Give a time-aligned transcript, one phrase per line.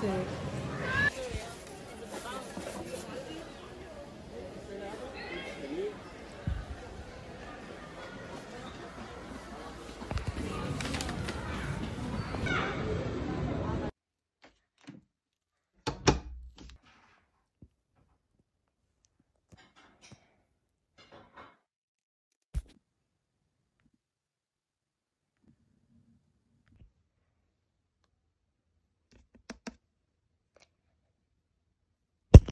[0.00, 0.69] 对。